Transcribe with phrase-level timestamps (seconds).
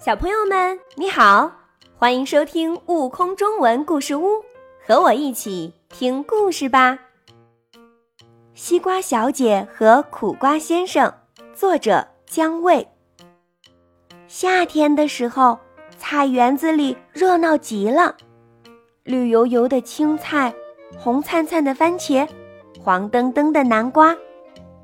[0.00, 1.52] 小朋友们，你好，
[1.94, 4.28] 欢迎收听《悟空中文故事屋》，
[4.82, 6.98] 和我一起听故事吧。
[8.54, 11.12] 西瓜小姐和苦瓜先生，
[11.52, 12.88] 作者姜卫。
[14.26, 15.58] 夏天的时候，
[15.98, 18.16] 菜园子里热闹极了，
[19.04, 20.54] 绿油油的青菜，
[20.98, 22.26] 红灿灿的番茄，
[22.80, 24.16] 黄澄澄的南瓜，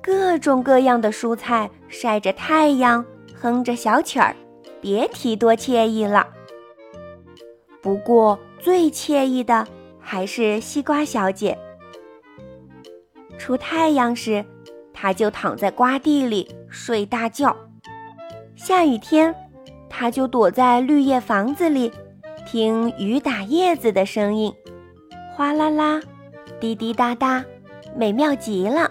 [0.00, 3.04] 各种各样的蔬菜晒着太阳，
[3.34, 4.36] 哼着小曲儿。
[4.80, 6.26] 别提多惬意了。
[7.82, 9.66] 不过最惬意的
[9.98, 11.58] 还是西瓜小姐。
[13.38, 14.44] 出太阳时，
[14.92, 17.56] 她就躺在瓜地里睡大觉；
[18.54, 19.34] 下雨天，
[19.88, 21.90] 她就躲在绿叶房子里，
[22.46, 24.54] 听雨打叶子的声音，
[25.34, 26.00] 哗啦啦，
[26.60, 27.42] 滴滴答答，
[27.96, 28.90] 美妙极了。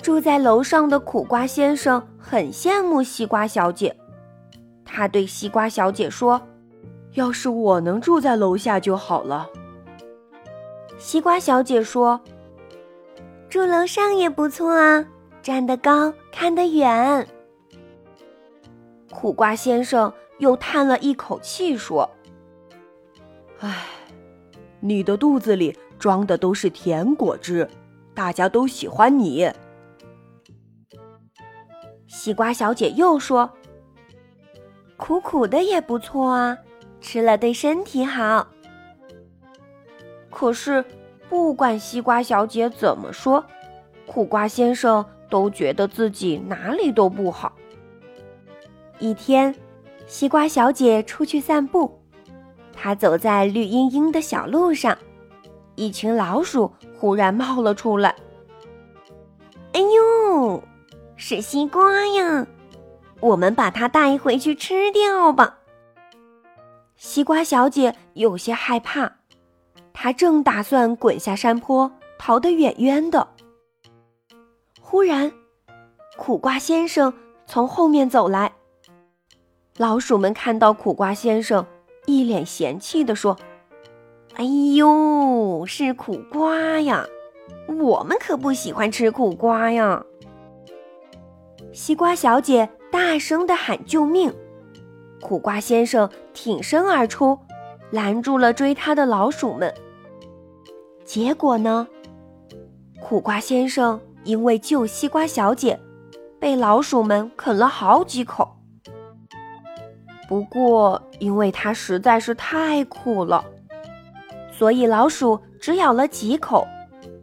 [0.00, 3.94] 住在楼上的苦瓜先生很羡慕西瓜小姐。
[4.98, 6.42] 他对西瓜小姐说
[7.14, 9.48] ：“要是我能住在楼下就好了。”
[10.98, 12.20] 西瓜小姐说
[13.48, 15.06] ：“住楼上也不错啊，
[15.40, 17.28] 站得高，看得远。”
[19.12, 22.10] 苦瓜先生又叹了一口气说
[23.62, 23.86] ：“唉，
[24.80, 27.70] 你的肚子里装的都是甜果汁，
[28.16, 29.48] 大家都喜欢你。”
[32.08, 33.48] 西瓜小姐又说。
[34.98, 36.58] 苦苦的也不错啊，
[37.00, 38.46] 吃了对身体好。
[40.28, 40.84] 可是，
[41.30, 43.42] 不管西瓜小姐怎么说，
[44.06, 47.52] 苦瓜先生都觉得自己哪里都不好。
[48.98, 49.54] 一天，
[50.06, 52.00] 西瓜小姐出去散步，
[52.74, 54.98] 她走在绿茵茵的小路上，
[55.76, 58.16] 一群老鼠忽然冒了出来。
[59.72, 60.62] 哎呦，
[61.14, 62.46] 是西瓜呀！
[63.20, 65.58] 我们把它带回去吃掉吧。
[66.96, 69.12] 西瓜小姐有些害怕，
[69.92, 73.28] 她正打算滚下山坡，逃得远远的。
[74.80, 75.32] 忽然，
[76.16, 77.12] 苦瓜先生
[77.46, 78.52] 从后面走来。
[79.76, 81.64] 老鼠们看到苦瓜先生，
[82.06, 83.36] 一脸嫌弃地说
[84.34, 87.06] ：“哎呦，是苦瓜呀！
[87.68, 90.04] 我们可不喜欢吃苦瓜呀。”
[91.72, 92.68] 西瓜小姐。
[92.98, 94.34] 大声地喊救命！
[95.20, 97.38] 苦瓜先生挺身而出，
[97.92, 99.72] 拦住了追他的老鼠们。
[101.04, 101.86] 结果呢？
[103.00, 105.78] 苦瓜先生因为救西瓜小姐，
[106.40, 108.56] 被老鼠们啃了好几口。
[110.28, 113.44] 不过，因为它实在是太苦了，
[114.50, 116.66] 所以老鼠只咬了几口，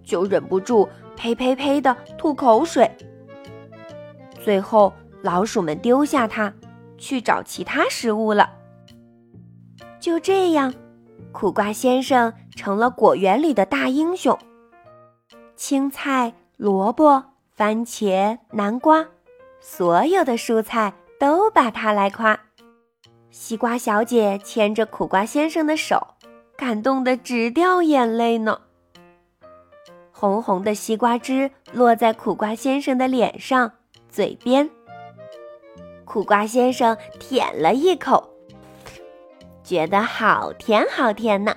[0.06, 0.88] 就忍不住
[1.18, 2.90] 呸呸呸地吐口水。
[4.42, 4.94] 最后。
[5.26, 6.54] 老鼠们丢下它，
[7.00, 8.48] 去找其他食物了。
[10.00, 10.72] 就这样，
[11.32, 14.38] 苦瓜先生成了果园里的大英雄。
[15.56, 17.24] 青菜、萝卜、
[17.56, 19.08] 番茄、南瓜，
[19.60, 22.40] 所有的蔬菜都把它来夸。
[23.32, 26.06] 西瓜小姐牵着苦瓜先生的手，
[26.56, 28.62] 感动得直掉眼泪呢。
[30.12, 33.72] 红红的西瓜汁落在苦瓜先生的脸上、
[34.08, 34.70] 嘴边。
[36.16, 38.30] 苦瓜先生舔了一口，
[39.66, 41.54] 觉得好甜好甜呢。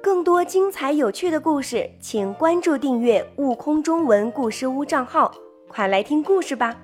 [0.00, 5.34] 更多精彩有趣的故事，请关注订阅“悟空中文故事屋”账号，
[5.66, 6.83] 快来听故事吧。